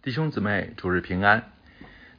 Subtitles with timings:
[0.00, 1.50] 弟兄姊妹，主日平安。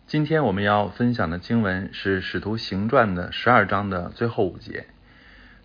[0.06, 4.86] 今天我们要分享的经文是《使徒行传》的十二章的最后五节。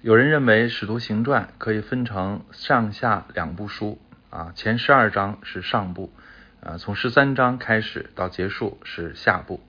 [0.01, 4.01] 有人认为《使徒行传》可以分成上下两部书
[4.31, 6.13] 啊，前十二章是上部，
[6.61, 9.61] 啊，从十三章开始到结束是下部。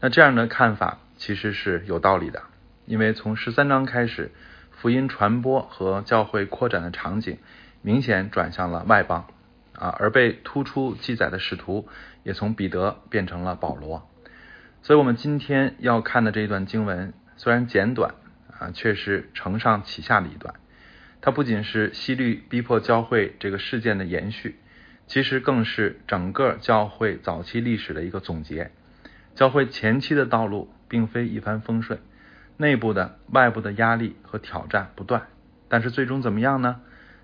[0.00, 2.42] 那这样的看法其实是有道理的，
[2.86, 4.32] 因为从十三章开始，
[4.72, 7.38] 福音传播和教会扩展的场景
[7.82, 9.28] 明显转向了外邦。
[9.78, 11.86] 啊，而被突出记载的使徒
[12.24, 14.10] 也从彼得变成了保罗，
[14.82, 18.16] 所以，我们今天要看的这一段经文虽然简短
[18.58, 20.54] 啊，却是承上启下的一段。
[21.20, 24.56] 它不仅是西律逼迫教会这个事件的延续，
[25.06, 28.72] 其实更是整个教会早期历史的一个总结。
[29.36, 32.00] 教会前期的道路并非一帆风顺，
[32.56, 35.28] 内部的、外部的压力和挑战不断，
[35.68, 36.80] 但是最终怎么样呢？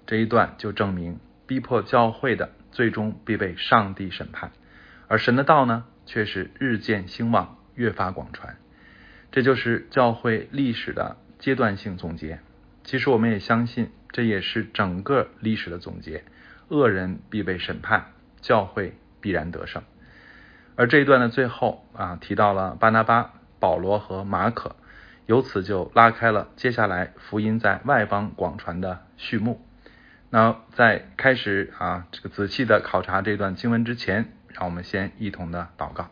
[0.06, 1.18] 这一段就证明。
[1.46, 4.50] 逼迫教会的，最终必被上帝审判；
[5.08, 8.56] 而神的道呢，却是日渐兴旺，越发广传。
[9.30, 12.40] 这就是教会历史的阶段性总结。
[12.84, 16.24] 其实，我们也相信，这也是整个历史的总结。
[16.68, 19.82] 恶人必被审判，教会必然得胜。
[20.76, 24.76] 而这一段的最后啊，提到了巴拿巴、保罗和马可，
[25.26, 29.60] 由此就拉开了接下来福音在外邦广传的序幕。
[30.34, 36.08] 那在开始啊这个仔细的考察这段经文之前，让我们先一同的祷告。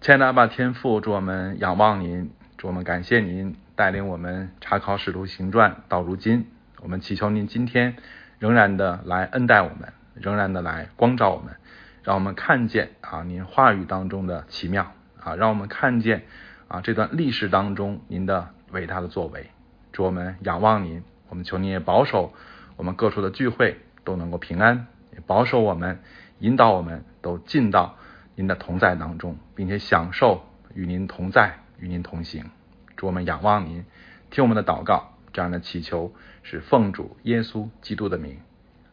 [0.00, 6.46] 亲爱的阿爸天父，祝我们仰望您，祝我们感谢您带领我们查考使徒行传到如今。
[6.80, 7.96] 我们祈求您今天
[8.38, 11.56] 仍然的来恩待我们，仍然的来光照我们，
[12.02, 16.22] 让我们看见啊您话语当中的奇妙啊，让我们看见
[16.68, 19.50] 啊这段历史当中您的伟大的作为。
[19.92, 22.32] 祝我们仰望您，我们求您也保守。
[22.76, 24.88] 我们各处的聚会都能够平安，
[25.26, 26.00] 保守我们，
[26.40, 27.96] 引导我们都进到
[28.34, 30.44] 您的同在当中，并且享受
[30.74, 32.50] 与您同在，与您同行。
[32.96, 33.84] 祝我们仰望您，
[34.30, 38.38] 听我们的祷告，这样的祈求是奉主耶稣基督的名，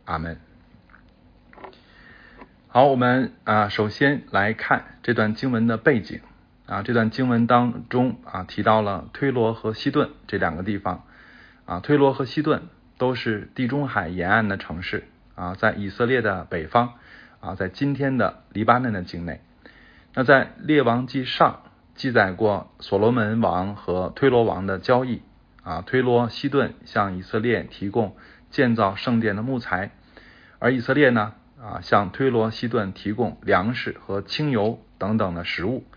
[0.06, 0.40] 阿门。
[2.68, 6.22] 好，我们啊，首先来看这段经文的背景
[6.68, 11.04] 啊，这段经文当中啊提到了推罗和西顿这两个地方
[11.66, 12.70] 啊，推罗和西顿。
[13.02, 16.94] 都是地中海沿岸的城市啊，在以色列的北方
[17.40, 19.42] 啊，在今天的黎巴嫩的境内。
[20.14, 21.64] 那在列王记上
[21.96, 25.24] 记载过所罗门王和推罗王的交易
[25.64, 28.16] 啊，推罗西顿向以色列提供
[28.52, 29.90] 建造圣殿的木材，
[30.60, 35.88] 而以色列呢啊向推罗西顿提供粮食和清油等等的食物。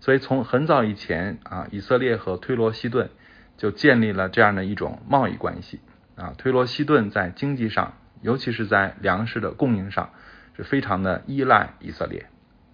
[0.00, 3.10] 所以从很早以前啊，以色列和推罗西顿
[3.58, 5.80] 就建立了这样的一种贸易关系。
[6.16, 10.10] 啊，推罗西顿在经济上，尤其是在粮食的供应上，
[10.56, 12.26] 是非常的依赖以色列。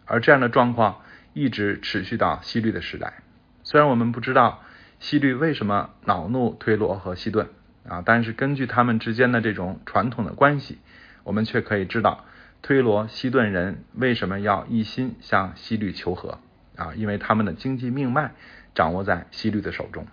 [0.07, 1.01] 而这样的状况
[1.33, 3.23] 一直持续到西律的时代。
[3.65, 4.63] 虽然我们不知道
[5.01, 7.49] 西律为什么恼怒推罗和西顿
[7.89, 10.79] 啊，但是根据他们之间的这种传统的关系，
[11.25, 12.25] 我们却可以知道
[12.63, 16.39] 推罗西顿人为什么要一心向西律求和
[16.77, 18.33] 啊，因为他们的经济命脉
[18.75, 20.07] 掌握在西律的手中。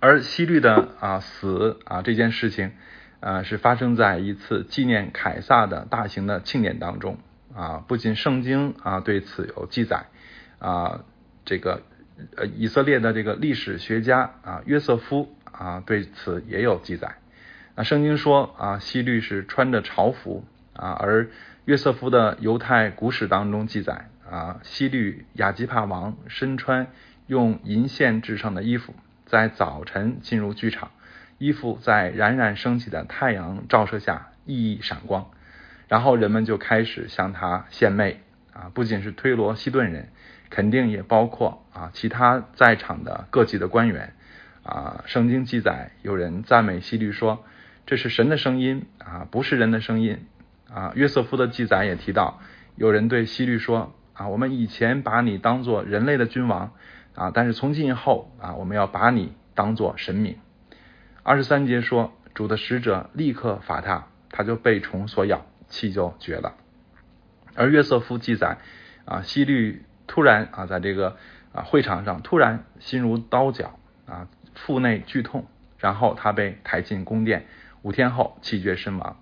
[0.00, 2.72] 而西律的啊死啊这件事情
[3.20, 7.18] 啊是发生在一次纪念凯撒的大型的庆典当中
[7.54, 10.06] 啊，不仅圣经啊对此有记载
[10.60, 11.00] 啊，
[11.44, 11.82] 这个
[12.36, 17.16] 呃以色列的这个历史学家啊约瑟夫啊对此也有记载。
[17.74, 20.44] 啊，圣经说啊西律是穿着朝服
[20.74, 21.28] 啊，而
[21.64, 26.86] 约瑟夫的犹太古史当中记载啊西律亚基帕王身穿
[27.26, 28.94] 用银线制成的衣服。
[29.28, 30.90] 在早晨进入剧场，
[31.36, 35.30] 衣服在冉冉升起的太阳照射下熠熠闪光，
[35.86, 38.22] 然后人们就开始向他献媚
[38.54, 38.70] 啊！
[38.72, 40.08] 不仅是推罗西顿人，
[40.48, 44.14] 肯定也包括啊其他在场的各级的官员
[44.62, 45.04] 啊。
[45.04, 47.44] 圣经记载，有人赞美希律说
[47.84, 50.26] ：“这是神的声音啊，不是人的声音
[50.72, 52.40] 啊。”约瑟夫的记载也提到，
[52.76, 56.72] 有人对希律说：“啊，我们以前把你当做人类的君王。”
[57.18, 57.32] 啊！
[57.34, 60.38] 但是从今以后啊，我们要把你当做神明。
[61.24, 66.54] 二十三节说，主的使者立刻罚他，他就被虫所咬，气就绝了。
[67.56, 68.58] 而约瑟夫记载
[69.04, 71.16] 啊，希律突然啊，在这个
[71.52, 75.48] 啊会场上突然心如刀绞啊，腹内剧痛，
[75.78, 77.46] 然后他被抬进宫殿，
[77.82, 79.16] 五天后气绝身亡。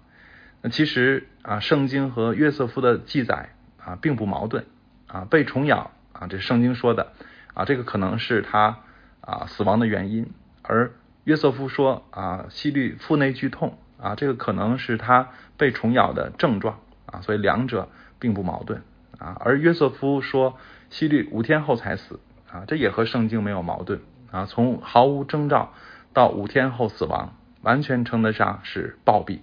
[0.61, 4.67] 那其实啊，圣经和约瑟夫的记载啊，并不矛盾
[5.07, 7.15] 啊，被虫咬啊，这圣经说的。
[7.57, 8.81] 啊，这个可能是他
[9.23, 10.31] 啊死亡的原因，
[10.61, 10.93] 而
[11.25, 17.89] 约瑟夫说啊，希律腹内剧痛啊，这个可能是他被虫咬的症状啊，所以两者
[18.19, 18.83] 并不矛盾
[19.19, 19.41] 啊。
[19.41, 20.59] 而约瑟夫说
[20.91, 22.21] 希律五天后才死
[22.53, 24.45] 啊，这也和圣经没有矛盾啊。
[24.45, 25.73] 从毫无征兆
[26.13, 29.39] 到五天后死亡，完全称得上是暴毙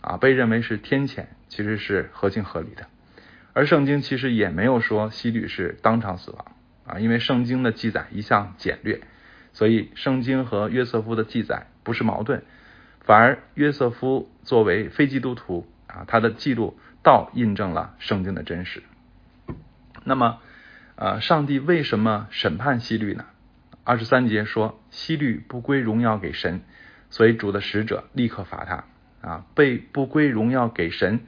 [0.00, 2.86] 啊，被认为是天谴，其实是合情合理的。
[3.52, 6.44] 而圣经其实也没有说希律是当场死亡
[6.86, 9.00] 啊，因为圣经的记载一向简略，
[9.52, 12.42] 所以圣经和约瑟夫的记载不是矛盾，
[13.00, 18.82] 反而约瑟夫作为非基督徒啊，他的记录倒印证了圣经的真实。
[20.04, 20.38] 那么，
[20.94, 23.24] 呃，上帝为什么审判希律呢？
[23.84, 26.62] 二十三节说希律不归荣耀给神，
[27.10, 28.84] 所以主的使者立刻罚他
[29.28, 31.20] 啊，被不归荣耀给神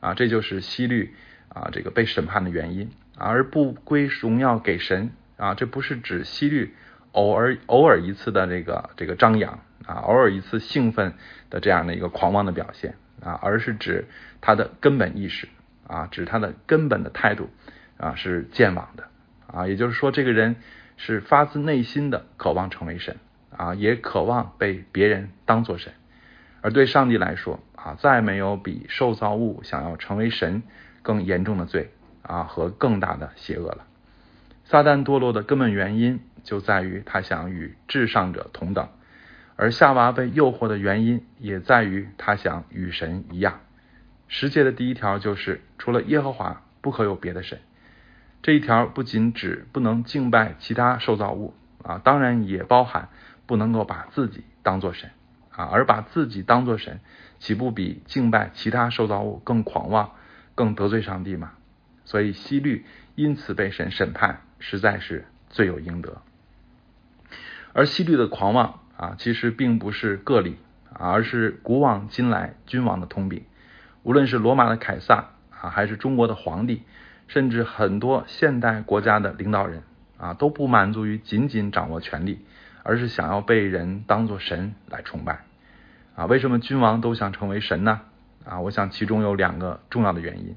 [0.00, 1.14] 啊，这就是希律。
[1.54, 2.88] 啊，这个被审判的原因，
[3.22, 5.10] 而不归荣耀给神。
[5.36, 6.74] 啊，这不是指希律
[7.12, 9.60] 偶尔偶尔一次的这个这个张扬。
[9.86, 11.14] 啊，偶尔一次兴奋
[11.50, 12.94] 的这样的一个狂妄的表现。
[13.20, 14.06] 啊，而是指
[14.40, 15.48] 他的根本意识。
[15.86, 17.50] 啊，指他的根本的态度。
[17.96, 19.04] 啊是健忘的。
[19.46, 20.56] 啊，也就是说，这个人
[20.96, 23.16] 是发自内心的渴望成为神。
[23.56, 25.92] 啊，也渴望被别人当作神，
[26.60, 30.62] 而对上帝来说啊，再没有比受造物想要成为神。
[31.04, 31.90] 更严重的罪
[32.22, 33.86] 啊和更大的邪恶了。
[34.64, 38.88] 撒旦堕落的根本原因就在于他想与至上者同等，
[39.56, 43.60] 而夏娃被诱惑的原因也在于他想与神一样。
[44.28, 47.58] 十诫的第一条就是除了耶和华不可有别的神。
[48.42, 53.08] 这一条不仅指不能敬拜其他受造物啊，当然也包含
[53.46, 55.10] 不能够把自己当作神
[55.50, 57.00] 啊，而把自己当作神，
[57.38, 60.12] 岂不比敬拜其他受造物更狂妄？
[60.54, 61.52] 更得罪上帝吗，
[62.12, 66.20] 所以西律因此被神审判，实在是罪有应得。
[67.72, 70.58] 而西律的狂妄啊，其实并不是个例，
[70.92, 73.44] 而是古往今来君王的通病。
[74.02, 76.82] 无论是罗马的凯撒啊，还是中国的皇帝，
[77.28, 79.82] 甚至很多现代国家的领导人
[80.18, 82.44] 啊，都不满足于仅仅掌握权力，
[82.82, 85.46] 而是想要被人当作神来崇拜
[86.14, 86.26] 啊。
[86.26, 88.02] 为什么君王都想成为神呢？
[88.44, 90.54] 啊，我想其中有两个重要的原因。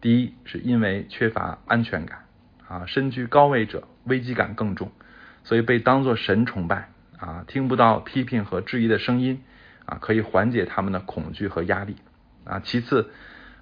[0.00, 2.24] 第一，是因为缺乏安全感，
[2.66, 4.90] 啊，身居高位者危机感更重，
[5.44, 6.88] 所以被当作神崇拜，
[7.18, 9.42] 啊，听不到批评和质疑的声音，
[9.84, 11.96] 啊，可以缓解他们的恐惧和压力，
[12.44, 13.10] 啊，其次，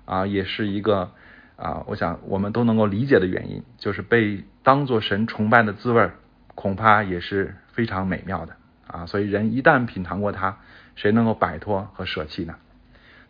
[0.05, 1.11] 啊，也是一个
[1.57, 6.09] 啊，我想我们都能够理解的原因，就是被当作神崇拜的滋味，
[6.55, 8.55] 恐怕也是非常美妙的，
[8.87, 10.59] 啊，所以人一旦品尝过它，
[10.95, 12.55] 谁能够摆脱和舍弃呢？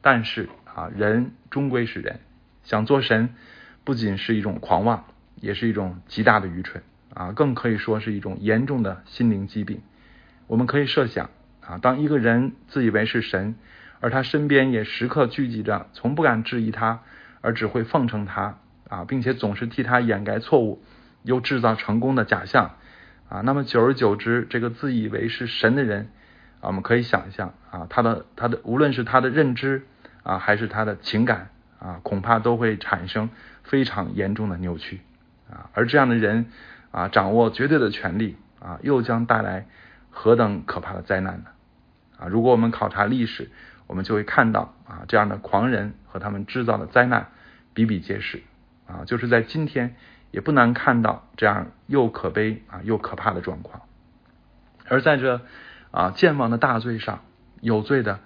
[0.02, 2.20] 但是啊，人终归是人，
[2.68, 3.30] 想做神，
[3.82, 5.06] 不仅是一种狂妄，
[5.36, 6.82] 也是一种极大的愚蠢
[7.14, 9.80] 啊，更可以说是一种严重的心灵疾病。
[10.48, 11.30] 我们可以设想
[11.66, 13.54] 啊，当一个人自以为是神，
[14.00, 17.00] 而他身边也时刻聚集着从不敢质疑他，
[17.40, 20.82] 而只会奉承他啊，并且总是替他掩盖错误，
[21.22, 22.72] 又制造成功的假象
[23.30, 26.10] 啊，那么久而久之，这个自以为是神的人。
[26.60, 29.86] 啊，我们可以想象啊，他的他的无论是他的认知
[30.22, 31.48] 啊，还是他的情感
[31.78, 33.30] 啊，恐怕都会产生
[33.62, 35.00] 非常严重的扭曲
[35.50, 35.70] 啊。
[35.74, 36.46] 而这样的人
[36.90, 39.66] 啊，掌握绝对的权利啊，又将带来
[40.10, 41.50] 何等可怕的灾难呢？
[42.18, 43.50] 啊，如果我们考察历史，
[43.86, 47.28] 我们就会看到啊，这样的狂人和他们制造的灾难
[47.74, 48.42] 比比皆是
[48.86, 49.04] 啊。
[49.06, 49.96] 就是在今天，
[50.30, 53.82] 也不难看到这样又可悲啊又可怕的状况。
[54.86, 55.40] 而在这。
[55.90, 57.24] 啊，健忘的大罪上
[57.62, 58.20] 有罪的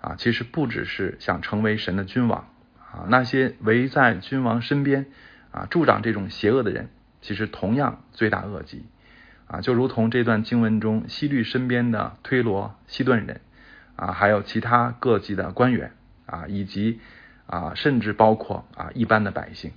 [0.00, 2.46] 啊，其实不只是想成为神的君王
[2.92, 5.06] 啊，那些围在君王身边
[5.50, 6.88] 啊，助长这种邪恶的人，
[7.20, 8.84] 其实同样罪大恶极
[9.46, 13.40] 啊，就如同这段经文中西律身边的推罗、西顿人
[13.96, 15.92] 啊，还有其他各级的官员
[16.26, 17.00] 啊，以及
[17.46, 19.72] 啊，甚至包括啊一般的百姓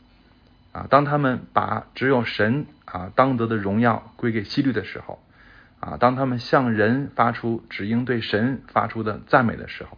[0.71, 5.21] 啊，当他们把只有神啊当得的荣耀归给西律的时候。
[5.81, 9.97] 啊，当他们向人发出只应对神发出的赞美的时候，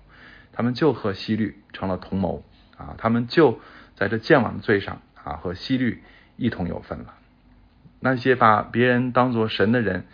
[0.54, 2.42] 他们就和西律成了同谋
[2.78, 3.60] 啊，他们就
[3.96, 6.04] 在这健忘的罪上啊，和西律
[6.38, 7.14] 一同有份了。
[8.00, 10.06] 那些把别人当作神的人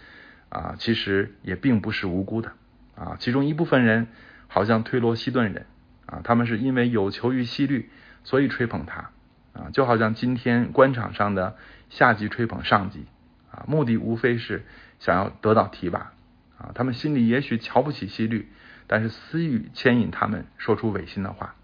[0.49, 2.51] 啊，其实也并不是无辜的
[2.95, 4.07] 啊，其中一部分人
[4.47, 5.65] 好像推罗西顿人
[6.05, 7.89] 啊，他们是因为有求于西律，
[8.23, 9.09] 所以吹捧他
[9.53, 11.55] 啊，就好像今天官场上的
[11.89, 13.05] 下级吹捧上级
[13.51, 14.65] 啊，目的无非是。
[14.99, 16.11] 想要得到提拔
[16.57, 18.49] 啊，他们心里也许瞧不起西律，
[18.85, 21.55] 但是私欲牵引他们说出违心的话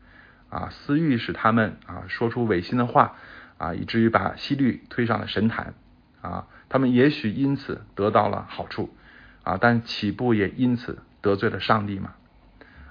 [0.49, 3.15] 啊，私欲使他们啊说出违心的话
[3.57, 5.73] 啊，以至于把希律推上了神坛
[6.21, 8.95] 啊，他们也许因此得到了好处
[9.43, 12.13] 啊，但岂不也因此得罪了上帝吗？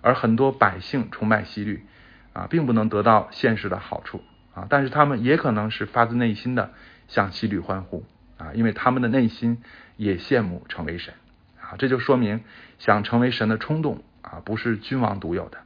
[0.01, 1.85] 而很多百姓崇拜希律
[2.33, 4.23] 啊，并不能得到现实的好处
[4.55, 6.73] 啊，但是他们也可能是发自内心的
[7.09, 8.05] 向西律欢呼
[8.37, 9.63] 啊，因为他们的内心
[9.97, 11.15] 也羡慕成为神
[11.59, 12.43] 啊，这就说明
[12.79, 15.59] 想成为神的冲动啊，不是君王独有的，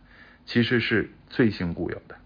[0.47, 2.17] 其实是罪性固有的，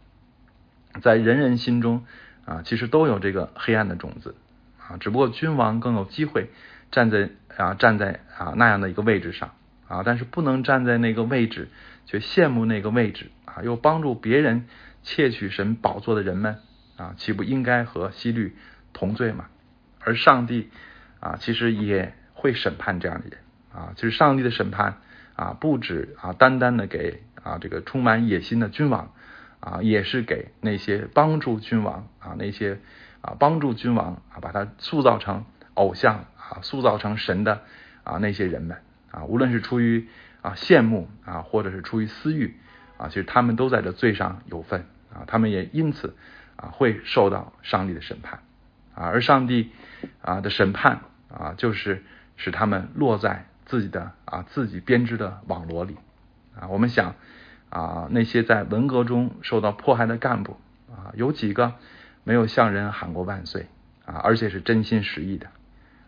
[1.00, 2.04] 在人人心中
[2.44, 4.34] 啊，其实都有这个黑暗的种子
[4.78, 6.50] 啊，只不过君王更有机会
[6.90, 9.54] 站在啊站在啊那样的一个位置上
[9.88, 11.68] 啊，但是不能站在那个位置。
[12.04, 14.66] 却羡慕那个位置啊，又帮助别人
[15.04, 16.58] 窃取神宝座的人们
[16.96, 18.56] 啊，岂不应该和希律
[18.92, 19.46] 同罪吗？
[20.00, 20.68] 而上帝
[21.20, 23.38] 啊，其实也会审判这样的人
[23.72, 23.92] 啊。
[23.94, 24.98] 其实上帝的审判
[25.36, 29.12] 啊，不止啊，单单的给啊这个充满野心的君王
[29.60, 32.78] 啊，也是给那些帮助君王啊，那些
[33.20, 35.44] 啊帮助君王啊，把他塑造成
[35.74, 37.62] 偶像啊，塑造成神的
[38.04, 38.78] 啊那些人们
[39.10, 40.08] 啊，无论是出于。
[40.42, 42.56] 啊，羡慕啊，或者是出于私欲
[42.96, 46.16] 啊，其实他们都在这罪上有份啊，他们也因此
[46.56, 48.40] 啊会受到上帝的审判
[48.96, 49.70] 啊，而上帝
[50.20, 52.02] 啊的审判啊，就是
[52.36, 55.96] 使他们落在自己的啊自己编织的网罗里
[56.58, 56.68] 啊。
[56.68, 57.14] 我们想
[57.70, 60.56] 啊，那些在文革中受到迫害的干部
[60.90, 61.74] 啊，有几个
[62.24, 63.66] 没有向人喊过万岁
[64.04, 65.48] 啊，而且是真心实意的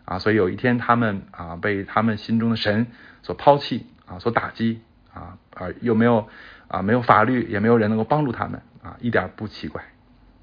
[0.05, 2.87] 啊，所以有一天他们啊被他们心中的神
[3.21, 3.87] 所抛弃。
[4.05, 6.27] 啊，所打击啊啊，又没有
[6.67, 9.83] 啊，没有法律，也没有人能够帮助他们啊，一点不奇怪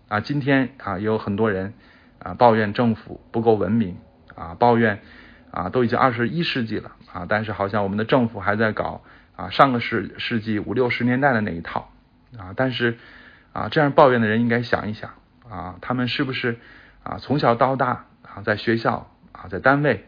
[0.09, 0.19] 啊。
[0.19, 1.75] 今天啊，也有很多人
[2.19, 3.97] 啊抱怨政府不够文明
[4.35, 5.01] 啊，抱怨
[5.53, 9.01] 啊，都已经二十一世纪了啊，但是好像我们的政府还在搞
[9.37, 11.93] 啊上个世世纪五六十年代的那一套
[12.37, 12.53] 啊。
[12.57, 12.99] 但是
[13.53, 15.11] 啊，这样抱怨的人应该想一想
[15.49, 16.59] 啊，他们是不是
[17.03, 20.07] 啊从小到大啊在学校啊在单位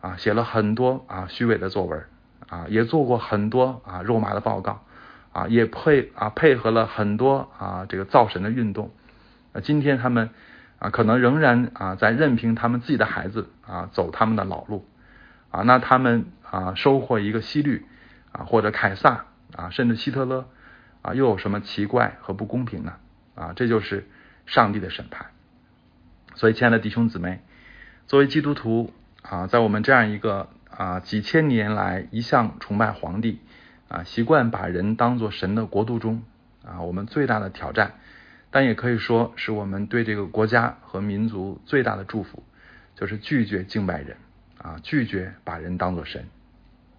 [0.00, 2.04] 啊写了很多啊虚伪的作文。
[2.48, 4.84] 啊，也做过很多啊肉麻的报告，
[5.32, 8.90] 啊，也配啊配合了很多啊这个造神的运动。
[9.54, 10.28] 啊，今天他们
[10.78, 14.86] 啊可能仍然啊在任凭他们自己的孩子啊走他们的老路。
[15.50, 17.86] 啊，那他们啊收获一个希律
[18.32, 20.48] 啊或者凯撒啊甚至希特勒
[21.02, 22.94] 啊又有什么奇怪和不公平呢？
[23.34, 24.08] 啊，这就是
[24.46, 25.26] 上帝的审判。
[26.34, 27.40] 所以，亲爱的弟兄姊妹，
[28.06, 30.48] 作为基督徒啊，在我们这样一个。
[30.74, 33.40] 啊，几千年来一向崇拜皇帝
[33.88, 36.22] 啊，习惯把人当做神的国度中
[36.64, 37.96] 啊，我们最大的挑战，
[38.50, 42.42] 但也可以说是我们对这个国家和民族最大的祝福，
[42.94, 44.16] 就是拒绝敬拜人
[44.56, 46.26] 啊，拒绝把人当做神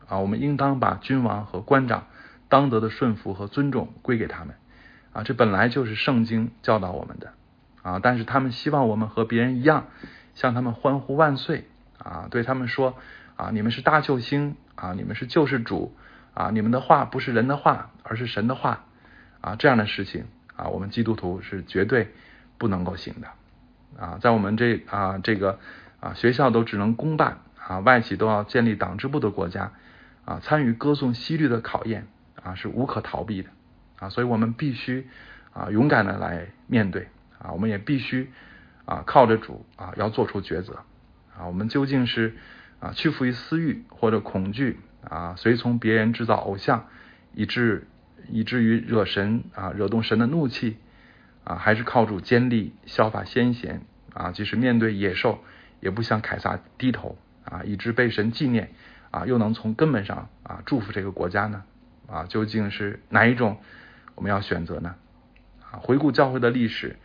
[0.08, 2.08] 啊，我们应当把君王和官长
[2.50, 4.56] 当得的顺服和尊重归给他们
[5.12, 7.34] 啊，这本来就是圣经教导我们的
[7.82, 9.86] 啊，但是他们希望我们和别人一样，
[10.36, 11.68] 向他们欢呼万岁
[11.98, 12.96] 啊，对他们说。
[13.36, 15.96] 啊，你们是大救星啊，你们是救世主
[16.36, 18.86] 啊，你们的话不是人的话，而是神的话
[19.42, 22.14] 啊，这样的事情啊，我们基督徒是绝对
[22.60, 23.28] 不能够行的
[24.00, 25.58] 啊，在我们这啊这个
[26.00, 29.72] 啊学校都只能公办啊，外企都要建立党支部的国家
[30.26, 32.08] 啊，参与歌颂西律的考验
[32.42, 33.50] 啊是无可逃避的
[34.00, 35.08] 啊，所以我们必须
[35.54, 37.08] 啊勇敢的来面对
[37.40, 38.32] 啊，我们也必须
[38.86, 40.84] 啊靠着主啊要做出抉择
[41.38, 42.36] 啊，我们究竟是。
[42.80, 44.78] 啊，屈服于私欲或者恐惧
[45.10, 46.90] 啊，随从别人制造偶像，
[47.34, 47.88] 以致
[48.30, 50.76] 以至于惹神啊，惹动神的怒气
[51.46, 55.42] 啊，还是靠主坚立，效法先贤啊，即使面对野兽，
[55.80, 58.74] 也不向凯撒低头啊，以致被神纪念
[59.14, 61.64] 啊，又能从根本上啊祝福这个国家呢？
[62.08, 63.58] 啊，究竟是哪一种
[64.16, 64.96] 我们要选择呢？
[65.62, 66.96] 啊，回顾教会的历史，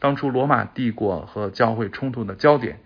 [0.00, 2.80] 当初罗马帝国和教会冲突的焦点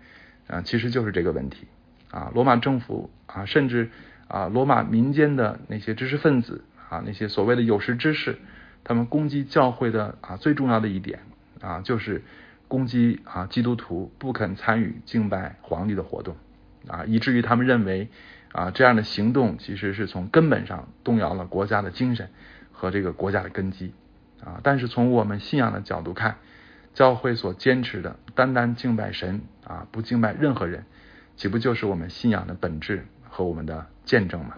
[0.45, 1.65] 啊，其实就是这个问题。
[2.11, 3.89] 啊，罗马政府啊，甚至
[4.27, 8.37] 啊，罗马民间的那些知识分子啊，那些所谓的有识之士，
[8.83, 11.19] 他们攻击教会的啊，最重要的一点
[11.61, 12.23] 啊，就是
[12.67, 16.37] 攻击啊，基督徒不肯参与敬拜皇帝的活动
[16.87, 18.09] 啊，以至于他们认为
[18.51, 22.29] 啊，这样的行动其实是从根本上动摇了国家的精神
[22.71, 23.93] 和这个国家的根基
[24.43, 24.59] 啊。
[24.63, 26.37] 但是从我们信仰的角度看，
[26.93, 30.85] 教会所坚持的单单敬拜神啊，不敬拜任何人。
[31.35, 34.55] 岂不就是我们信仰的本质和我们的见证吗？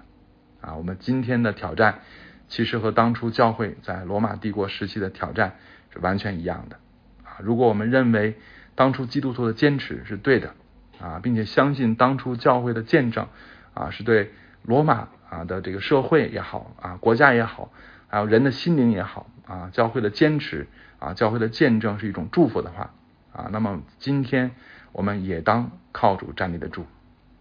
[0.61, 1.99] 啊，我们今天的挑战
[2.47, 5.55] 其实和当初教会在罗马帝国时期的挑战
[5.91, 6.77] 是完全一样的。
[7.23, 8.37] 啊，如果我们认为
[8.75, 10.53] 当初基督徒的坚持是对的，
[11.01, 13.27] 啊，并且相信当初教会的见证
[13.73, 14.31] 啊是对
[14.63, 17.71] 罗马啊的这个社会也好啊国家也好，
[18.07, 20.67] 还有人的心灵也好啊教会的坚持
[20.99, 22.93] 啊教会的见证是一种祝福的话
[23.33, 24.51] 啊，那么今天。
[24.91, 26.83] 我们也当靠主站立得住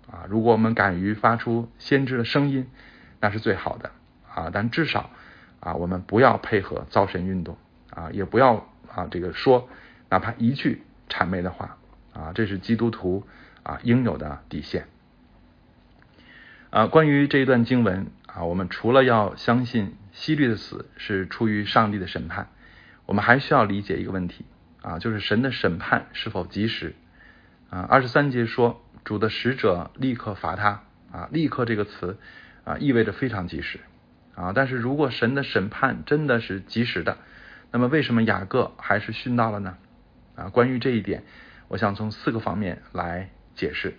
[0.06, 0.26] 啊！
[0.28, 2.68] 如果我们敢于发出先知的声音，
[3.20, 3.90] 那是最好的
[4.34, 4.50] 啊！
[4.52, 5.08] 但至少
[5.58, 7.56] 啊，我们不要配合造神运动
[7.88, 8.02] 啊！
[8.02, 9.66] 啊，也不要啊这个说
[10.10, 11.78] 哪怕一句谄媚的话
[12.12, 13.26] 啊，这是基督徒
[13.68, 14.86] 啊应有的底线。
[16.70, 22.48] 啊，关于这一段经文啊，我们除了要相信希律的死是出于上帝的审判，
[23.04, 24.44] 我们还需要理解一个问题
[24.80, 26.94] 啊，就是神的审判是否及时
[27.68, 27.80] 啊？
[27.88, 30.82] 二十三节说主的使者立刻罚他
[31.12, 32.18] 啊，立刻这个词
[32.64, 33.80] 啊意味着非常及时
[34.34, 34.52] 啊。
[34.54, 37.18] 但是如果神的审判真的是及时的，
[37.70, 39.76] 那么为什么雅各还是殉道了呢？
[40.36, 41.24] 啊，关于这一点，
[41.68, 43.98] 我想从四个方面来解释。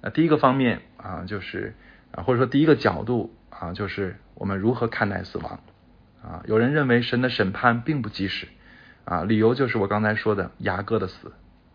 [0.00, 1.74] 那第一个方面啊，就是
[2.10, 5.60] 啊，或者说第一个角度啊，就是我们如何看待死亡。
[6.22, 6.42] 啊？
[6.46, 8.48] 有人认为神的审判并不及时。
[9.04, 11.32] 啊，理由就是我刚才说的雅各的死。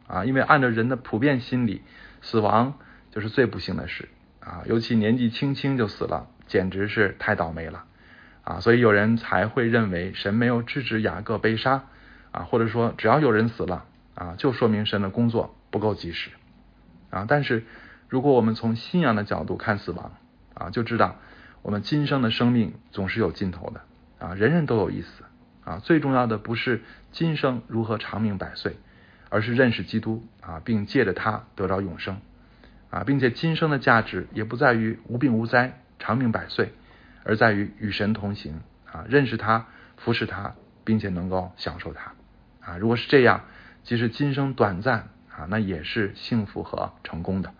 [0.07, 1.81] 啊，因为按照人的普遍心理，
[2.21, 2.77] 死亡
[3.11, 4.09] 就是最不幸的事。
[4.39, 7.85] 啊，尤其年纪轻轻就死了，简直是太倒霉了。
[8.43, 11.83] 啊，所以有人才会认为神没有制止雅各被杀。
[12.31, 16.31] 啊，或者说只要有人死了啊，就说明神的工作不够及时。
[17.13, 17.63] 啊，但是。
[18.09, 20.11] 如果我们从信仰的角度看死亡
[20.53, 21.15] 啊，就知道
[21.63, 23.81] 我们今生的生命总是有尽头的
[24.19, 25.23] 啊，人人都有一死
[25.63, 25.79] 啊。
[25.79, 28.75] 最重要的不是今生如何长命百岁，
[29.29, 32.21] 而是认识基督啊，并借着他得到永生
[32.91, 36.71] 啊，并且今生的价值也不在于无病无灾、长命百岁，
[37.23, 39.65] 而在于与神同行啊，认识他、
[39.97, 40.53] 服侍他，
[40.83, 42.13] 并且能够享受他
[42.61, 42.77] 啊。
[42.77, 43.45] 如果是这样，
[43.83, 47.51] 即使今生短暂啊，那也是幸福和成功的。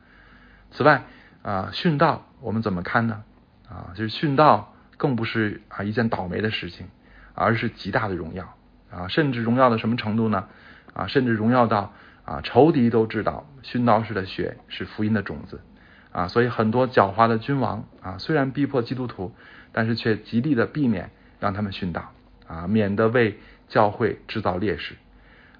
[0.72, 1.04] 此外
[1.42, 3.24] 啊，殉道我们怎么看呢？
[3.70, 6.88] 啊，就是殉道更不是啊一件倒霉的事情，
[7.34, 8.56] 而是极大的荣耀
[8.92, 10.48] 啊，甚至荣耀到什么程度呢？
[10.94, 15.62] 啊，甚至荣耀到啊仇敌都知道殉道士的血是福音的种子
[16.12, 19.34] 啊，所以很多狡猾的君王啊，虽然逼迫基督徒，
[19.72, 22.12] 但是却极力的避免让他们殉道
[22.48, 24.96] 啊，免得为教会制造劣势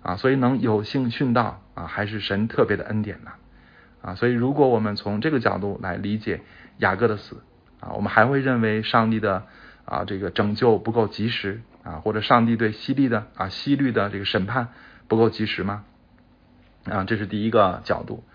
[0.04, 3.32] 啊，所以能有幸殉道啊，还是神特别的恩典呢。
[4.02, 6.42] 啊，所以如果我们从这个角度来理解
[6.78, 7.42] 雅各的死
[7.80, 9.46] 啊，我们还会认为上帝的
[9.86, 14.68] 啊这个拯救不够及时啊，或者上帝对西律的啊西律的这个审判
[15.08, 15.86] 不够及时吗？
[16.84, 18.26] 啊，这是第一个角度。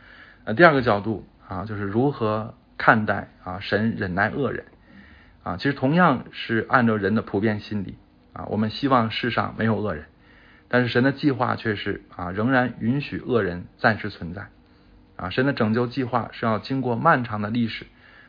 [0.44, 4.64] 呃，第二个角度啊，就是如何看待啊神忍耐恶人
[5.42, 7.98] 啊，其实同样是按照人的普遍心理
[8.32, 10.06] 啊，我们希望世上没有恶人，
[10.68, 14.48] 但是神的计划却是啊仍然允许恶人暂时存在。
[15.16, 17.86] 啊，神的拯救计划是要经过漫长的历史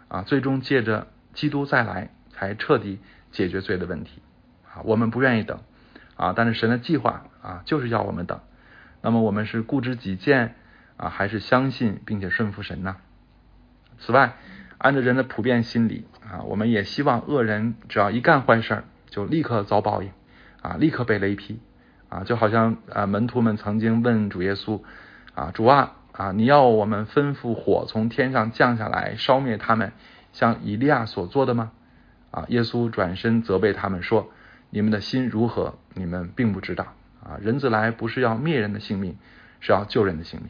[0.08, 2.98] 啊，最终借着基督再来，才彻底
[3.32, 4.24] 解决罪的问题
[4.66, 4.82] 啊。
[4.84, 5.60] 我们不愿意等
[6.16, 8.40] 啊，但是神的计划啊，就是要我们等。
[9.04, 10.56] 那么我们是固执己见
[10.98, 12.98] 啊，还是相信并且顺服神呢？
[14.00, 14.34] 此外，
[14.80, 20.10] 按照人的普遍心理啊，我们也希望恶人只要一干坏事儿就立刻遭报应
[20.64, 21.60] 啊，立刻被雷劈
[22.10, 24.82] 啊，就好像啊门徒们曾经问主耶稣
[25.34, 25.96] 啊，主啊。
[26.12, 26.34] 啊！
[26.34, 29.94] 你要我们吩咐火从天上降下来烧灭他们，
[30.34, 31.72] 像以利亚所做的吗？
[32.32, 32.44] 啊！
[32.50, 34.30] 耶稣转身责备他们说
[34.70, 35.80] ：“你们的心如何？
[35.94, 36.94] 你们并不知道。
[37.24, 37.40] 啊！
[37.42, 39.16] 人子来不是要灭人的性命，
[39.62, 40.50] 是要救人的性命。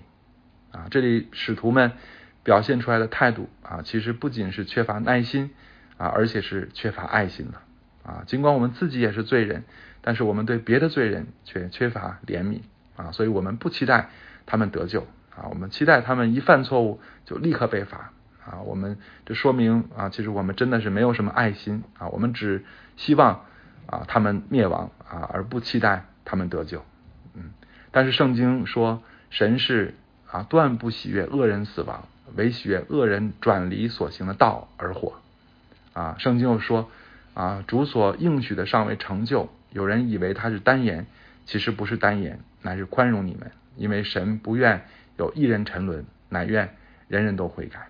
[0.71, 0.87] 啊！
[0.89, 1.91] 这里使徒们
[2.43, 5.51] 表现出来的态度啊，其实不仅是缺乏耐心
[5.97, 7.59] 啊，而且是缺乏爱心的
[8.11, 8.23] 啊。
[8.25, 9.65] 尽管我们自己也是罪人，
[10.01, 12.61] 但是我们对别的罪人却 缺乏怜悯
[12.95, 14.09] 啊，所以我们不期待
[14.45, 15.07] 他们得救。
[15.35, 18.11] 啊，我们期待他们一犯错误就立刻被罚
[18.45, 18.59] 啊！
[18.65, 22.09] 我们这说明啊，其实我们真的是没有什么爱心啊！
[22.09, 22.65] 我们只
[22.97, 23.45] 希望
[23.85, 26.83] 啊他们灭亡啊，而不期待他们得救。
[27.35, 27.51] 嗯，
[27.91, 29.93] 但是圣经说，神是
[30.29, 35.21] 啊断不喜悦恶人死亡，唯喜悦恶人转离所行的道而活。
[35.93, 36.89] 啊，圣经又说
[37.33, 41.05] 啊，主所应许的尚未成就，有人以为他是单言，
[41.45, 44.85] 其实不是单言，乃是宽容你们，因为神不愿。
[45.17, 46.77] 有一人沉沦，乃愿
[47.09, 47.89] 人人都悔改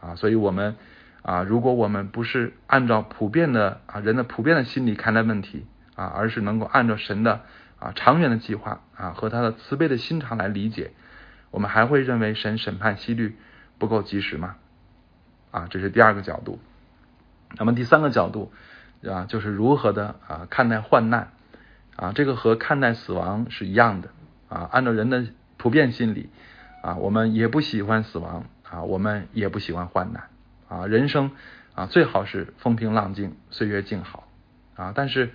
[0.00, 0.14] 啊！
[0.14, 0.76] 所以，我们
[1.22, 7.40] 啊，如果我们不是按照普遍的啊人的普遍的心理看待问题啊，而是能够按照神的
[7.80, 10.92] 啊长远的计划啊和他的慈悲的心肠来理解，
[11.50, 13.36] 我们还会认为神审判希律
[13.78, 14.54] 不够及时吗？
[15.50, 16.60] 啊，这是第二个角度。
[17.58, 18.52] 那么第三个角度
[19.08, 21.32] 啊，就是如何的啊看待患难
[21.96, 24.08] 啊，这个和看待死亡是一样的
[24.48, 26.28] 啊，按照人的普遍心理。
[26.82, 30.30] 啊，我们也不喜欢死亡啊，我们也不喜欢患难
[30.66, 30.86] 啊。
[30.86, 31.30] 人生
[31.74, 34.26] 啊，最好是风平浪静，岁月静好
[34.76, 34.94] 啊。
[34.94, 35.28] 但是，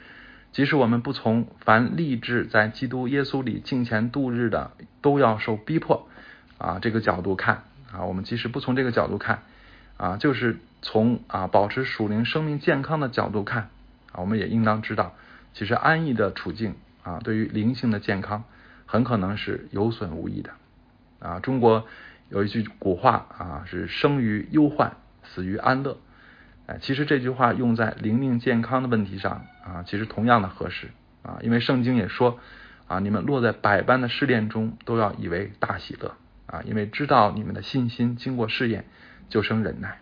[0.54, 4.71] 即使我们不从凡立志在基督耶稣里敬虔度日的
[5.04, 6.08] 都要受逼迫
[6.58, 7.62] 啊这个角度看
[7.93, 9.43] 啊，我们即使不从这个角度看
[9.97, 13.69] 啊，就是从啊保持属灵生命健康的角度看
[14.12, 15.15] 啊，我们也应当知道，
[15.52, 18.43] 其实安逸的处境啊，对于灵性的健康，
[18.86, 20.52] 很可能是有损无益的
[21.17, 21.39] 啊。
[21.39, 21.88] 中国
[22.30, 25.98] 有一句古话啊，是生于忧患，死于安乐。
[26.67, 30.91] 哎，其实这句话用在灵命健康的问题上啊，其实同样的合适
[31.24, 32.39] 啊，因为圣经也说
[32.86, 36.13] 啊，你们落在百般的试炼中，都要以为大喜乐
[36.45, 38.86] 啊，因为知道你们的信心经过试验，
[39.30, 39.98] 就生忍耐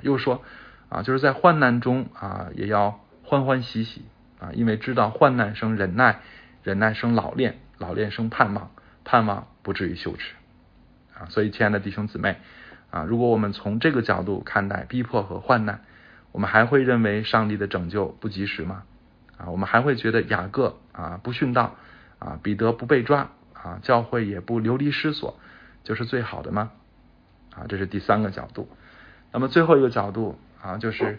[0.00, 0.42] 又说
[0.88, 4.04] 啊，就是在患难中啊，也要欢欢喜喜
[4.40, 6.20] 啊，因为知道患难生忍耐，
[6.62, 8.70] 忍耐生老练，老练生盼望，
[9.04, 10.34] 盼望不至于羞耻
[11.14, 11.26] 啊。
[11.28, 12.38] 所以，亲爱的弟兄姊妹。
[12.90, 15.80] 啊，如果我们从这个角度看待逼迫和患难，
[16.30, 18.82] 我们还会认为上帝的拯救不及时吗？
[19.38, 21.74] 啊，我们还会觉得雅各啊不殉道
[22.18, 25.40] 啊，彼得不被抓啊，教会也不流离失所，
[25.82, 26.72] 就是最好的吗？
[27.56, 28.68] 啊，这是第三个角度。
[29.32, 31.18] 那么最后一个角度啊，就是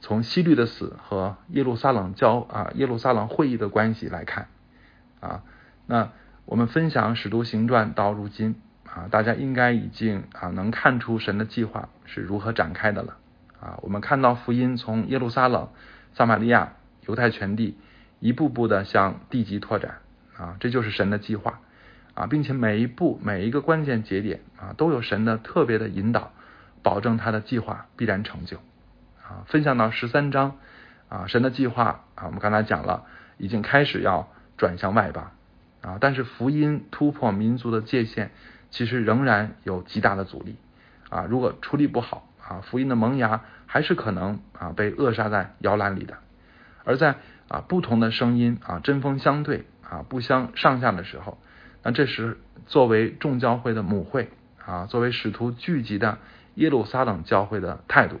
[0.00, 4.48] 从西律的死和耶路撒冷教啊耶路撒冷会议的关系来看
[5.20, 5.42] 啊，
[5.86, 6.10] 那
[6.44, 8.54] 我们分享使徒行传到如今。
[8.84, 13.16] 啊，大家应该已经啊能看出神的计划是如何展开的了
[13.58, 13.76] 啊。
[13.82, 15.68] 我们看到福音从耶路撒冷、
[16.12, 16.74] 撒玛利亚、
[17.08, 17.76] 犹太全地
[18.20, 19.96] 一步步的向地极拓展
[20.36, 21.58] 啊，这就是神的计划
[22.14, 26.30] 啊，并且每一步每一个关键节点啊都有神的特别的引导，
[26.84, 28.58] 保证他的计划必然成就
[29.24, 29.42] 啊。
[29.46, 30.56] 分享到十三章
[31.08, 33.04] 啊，神的计划啊，我们刚才讲了，
[33.38, 35.32] 已经开始要转向外邦
[35.82, 38.30] 啊，但是福音突破民族的界限。
[38.70, 40.56] 其实仍然有极大的阻力
[41.08, 41.26] 啊！
[41.30, 46.18] 如果处理不好啊，福音的萌芽还是可能啊被扼杀在摇篮里的。
[46.82, 47.14] 而在
[47.46, 51.38] 啊不同的声音啊针锋相对啊不相上下的时候，
[51.84, 54.28] 那这时作为众教会的母会
[54.66, 56.18] 啊，作为使徒聚集的
[56.54, 58.20] 耶路撒冷教会的态度，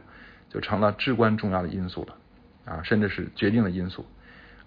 [0.50, 2.14] 就成了至关重要的因素了
[2.72, 4.06] 啊，甚至是决定的因素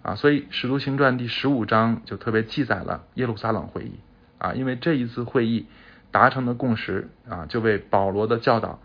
[0.02, 0.14] 啊。
[0.14, 3.92] 所以使徒行传第十五章就特别记载了耶路撒冷会议。
[4.38, 5.66] 啊，因为这一次会议
[6.12, 8.78] 达成的共识啊，就为保罗的教导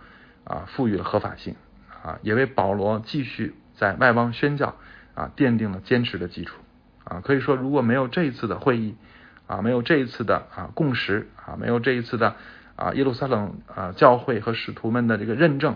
[0.46, 1.56] 啊赋予了合法性
[2.04, 4.76] 啊，也为保罗继续在外邦宣教
[5.14, 6.58] 啊奠定了坚实的基础
[7.04, 7.22] 啊。
[7.24, 8.96] 可以说，如果没有这一次的会议
[9.46, 12.36] 啊，没有这一次的啊共识啊，没有这一次的
[12.76, 15.76] 啊耶路撒冷啊教会和使徒们的这个认证，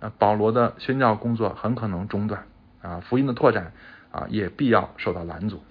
[0.00, 2.46] 啊，保罗的宣教工作很可能中断
[2.82, 3.72] 啊，福音的拓展
[4.12, 5.62] 啊也必要受到拦阻。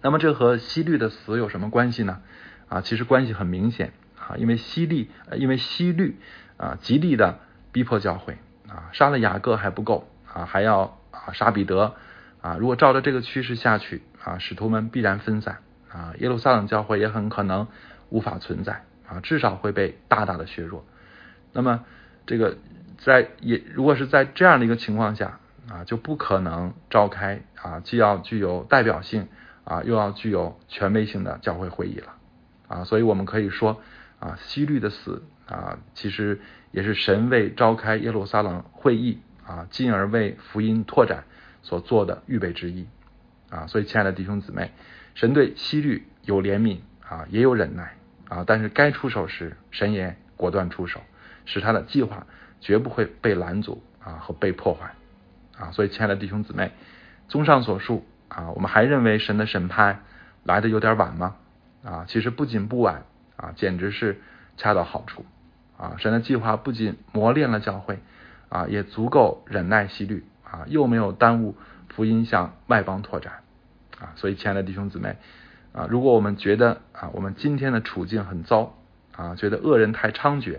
[0.00, 2.20] 那么，这和西律的死有什么关系呢？
[2.68, 6.18] 啊，其实关系很明显啊，因为西利，因为西律
[6.56, 7.38] 啊，极力的
[7.72, 11.94] 逼迫教会啊，杀了雅各还不够啊，还要啊杀彼得
[12.40, 12.56] 啊。
[12.58, 15.58] 如果照着这个趋势下去啊，使徒们必然分散
[15.90, 17.68] 啊，耶路撒冷教会也很可能
[18.10, 20.84] 无法存在啊，至少会被大大的削弱。
[21.52, 21.84] 那么
[22.26, 22.56] 这个
[22.98, 25.38] 在也如果是在这样的一个情况下
[25.68, 29.28] 啊，就不可能召开啊，既要具有代表性
[29.64, 32.14] 啊，又要具有权威性的教会会议了。
[32.66, 33.80] 啊，所以我们可以说
[34.18, 36.40] 啊，西律的死啊，其实
[36.70, 41.24] 也是神为召开耶路撒冷会议啊，进而为福音拓展
[41.62, 42.86] 所做的预备之一
[43.50, 43.66] 啊。
[43.66, 44.72] 所以，亲爱的弟兄姊妹，
[45.14, 47.96] 神对西律有怜悯啊，也有忍耐
[48.34, 51.00] 啊，但是该出手时，神也果断出手，
[51.44, 52.26] 使他的计划
[52.60, 54.94] 绝不会被拦阻啊和被破坏
[55.56, 55.70] 啊。
[55.70, 56.72] 所以，亲爱的弟兄姊妹，
[57.28, 60.02] 综上所述啊，我们还认为神的审判
[60.42, 61.36] 来的有点晚吗？
[61.84, 63.04] 啊，其实不仅不晚
[63.36, 64.20] 啊，简直是
[64.56, 65.24] 恰到好处
[65.76, 65.94] 啊！
[65.98, 68.00] 神的计划不仅磨练了教会
[68.48, 71.56] 啊，也足够忍耐西律啊，又没有耽误
[71.88, 73.42] 福音向外邦拓展
[74.00, 74.12] 啊！
[74.16, 75.16] 所以，亲爱的弟兄姊妹
[75.74, 78.74] 啊，如果我们觉得啊，我们今天的处境很糟
[79.16, 80.58] 啊，觉得恶人太猖獗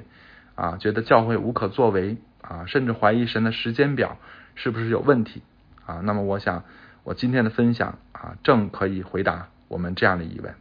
[0.56, 4.18] 啊，觉得教会无可作为啊，甚至怀疑神的时间表
[4.56, 5.42] 是不是有问题
[5.86, 6.66] 啊，那么我想，
[7.04, 10.54] 我今天的分享啊，正可以回答我们这样的疑问。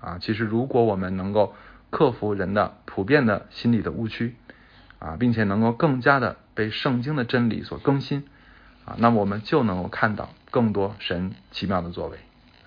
[0.00, 1.54] 啊，其实如果我们能够
[1.90, 4.36] 克服人的普遍的心理的误区
[5.00, 8.24] 啊，并且能够更加的被圣经的真理所更新
[8.86, 12.16] 啊，那么我们就能够看到更多神奇妙的作为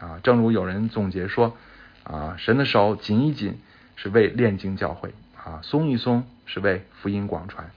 [0.02, 0.20] 啊。
[0.22, 1.56] 正如有人总结说
[2.04, 3.62] 啊，神的手紧一紧
[3.96, 7.72] 是为炼经教会啊，松一松是为福音广传。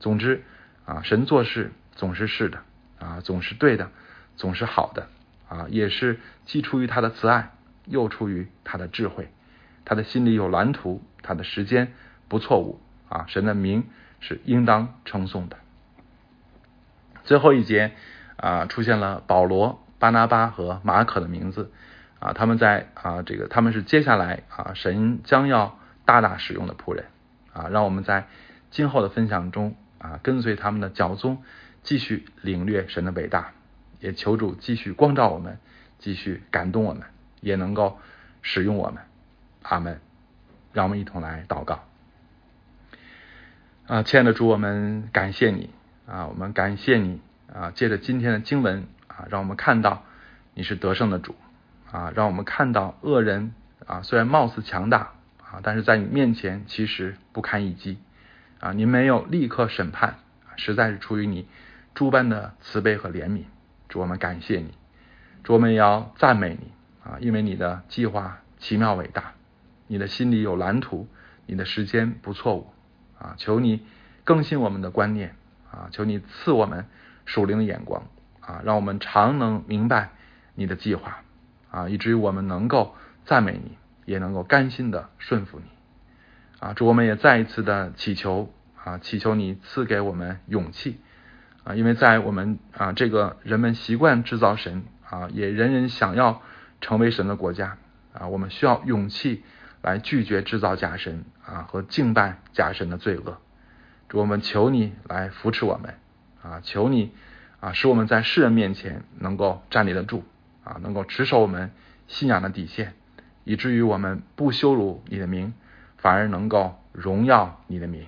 [0.00, 0.42] 总之
[0.84, 2.58] 啊，神做事总是是的
[2.98, 3.90] 啊，总是对的，
[4.36, 5.06] 总是好的
[5.48, 7.52] 啊，也是既出于他的慈爱。
[7.88, 9.28] 又出于他的智慧，
[9.84, 11.92] 他的心里有蓝图，他的时间
[12.26, 13.26] 不错误啊！
[13.28, 13.84] 神的名
[14.18, 15.56] 是应当称颂的。
[17.22, 17.92] 最后一节
[18.36, 21.70] 啊，出现了保罗、巴拿巴和马可的名字
[22.18, 27.06] 啊，他们在啊这个他们是接下来啊神将要大大使用的仆人
[27.52, 28.26] 啊，让我们在
[28.70, 31.42] 今后的分享中啊跟随他们的脚踪，
[31.82, 33.52] 继续领略神的伟大，
[34.00, 35.58] 也求主继续光照我们，
[35.98, 37.02] 继续感动我们。
[37.42, 37.98] 也能够
[38.42, 39.02] 使用我们。
[39.62, 40.00] 阿门。
[40.72, 41.84] 让我们一同来祷告。
[43.86, 45.70] 啊，亲爱的主，我们感谢你
[46.06, 47.20] 啊，我们感谢你
[47.52, 50.02] 啊，借着今天的经文啊，让我们看到
[50.54, 51.34] 你是得胜的主
[51.90, 53.54] 啊，让我们看到恶人
[53.86, 57.98] 啊，虽然貌似强大啊，但是在你面前其实不堪一击
[58.60, 60.18] 啊，你没有立刻审判，
[60.56, 61.48] 实在是出于你
[61.94, 63.44] 诸般的慈悲和怜悯。
[63.88, 64.74] 主，我们感谢你，
[65.42, 69.32] 主，我们也要赞美你啊，因为你的计划奇妙伟大，
[69.86, 71.08] 你的心里有蓝图，
[71.46, 72.72] 你的时间不错误。
[73.18, 73.80] 啊，求你
[74.24, 75.34] 更新我们的观念
[75.70, 75.88] 啊！
[75.90, 76.84] 求你赐我们
[77.24, 78.02] 属灵的眼光
[78.46, 80.10] 啊，让我们常能明白
[80.54, 81.18] 你的计划
[81.70, 85.64] 啊，以至于我们能够赞美你，也能够甘心的顺服你
[86.60, 86.72] 啊！
[86.74, 91.00] 祝我们也再一次的祈求啊，祈求你赐给我们勇气
[91.64, 96.40] 啊，因为在我们啊这个人们习惯制造神啊，也人人想要
[96.80, 97.76] 成为神的国家
[98.14, 99.44] 啊，我们需要勇气。
[99.82, 103.38] 来拒绝制造假神啊和敬拜假神的罪恶，
[104.08, 105.94] 主我们求你来扶持我们
[106.42, 107.12] 啊，求你
[107.66, 110.22] 啊使我们在世人面前能够站立得住
[110.62, 111.72] 啊，能够持守我们
[112.06, 112.94] 信仰的底线，
[113.42, 115.52] 以至于我们不羞辱你的名，
[115.96, 118.06] 反而能够荣耀你的名。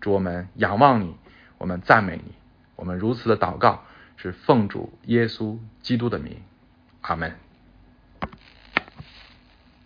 [0.00, 1.16] 主我们仰望你，
[1.58, 2.32] 我们赞美你，
[2.76, 3.82] 我们如此的祷告
[4.16, 6.36] 是奉主耶稣基督的名，
[7.00, 7.41] 阿门。